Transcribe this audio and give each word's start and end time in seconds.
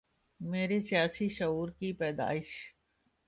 میرے 0.39 0.79
سیاسی 0.81 1.27
شعور 1.29 1.69
کی 1.69 1.91
پیدائش 1.93 2.49